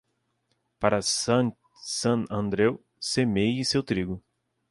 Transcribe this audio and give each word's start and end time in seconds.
Para 0.79 0.99
Sant 1.09 1.53
Andreu, 2.39 2.81
semeie 2.99 3.63
seu 3.63 3.83
trigo. 3.83 4.19